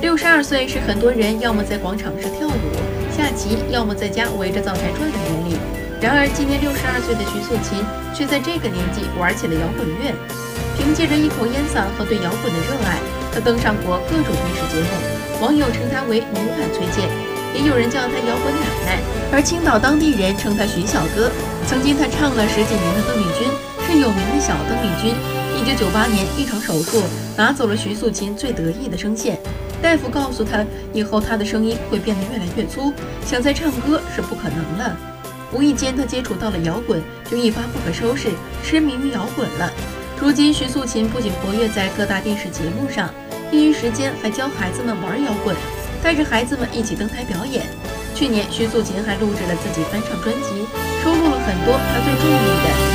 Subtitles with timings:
[0.00, 2.52] 六十二岁是很多人要么在广场上跳舞、
[3.10, 5.58] 下棋，要么在家围着灶台转的年龄。
[6.00, 7.82] 然而，今年六十二岁的徐素琴
[8.14, 10.14] 却在这个年纪玩起了摇滚乐。
[10.78, 13.02] 凭借着一口烟嗓和对摇滚的热爱，
[13.34, 17.10] 她登上过各种电视节目，网友称她为“女版崔健”，
[17.50, 19.02] 也有人叫她“摇滚奶奶”。
[19.34, 21.26] 而青岛当地人称她“徐小哥”。
[21.66, 23.50] 曾经，她唱了十几年的邓丽君，
[23.82, 25.10] 是有名的小邓丽君。
[25.58, 27.02] 一九九八年，一场手术
[27.36, 29.36] 拿走了徐素琴最得意的声线。
[29.82, 32.92] 大夫告诉他，以后他的声音会变得越来越粗，
[33.24, 34.96] 想再唱歌是不可能了。
[35.52, 38.28] 无意间，他接触到了摇滚，就一发不可收拾，
[38.62, 39.70] 痴迷于摇滚了。
[40.20, 43.08] 如今，徐素琴不仅活跃在各大电视节目上，
[43.52, 45.54] 业余时间还教孩子们玩摇滚，
[46.02, 47.64] 带着孩子们一起登台表演。
[48.14, 50.66] 去年，徐素琴还录制了自己翻唱专辑，
[51.04, 52.87] 收录了很多她最中意的。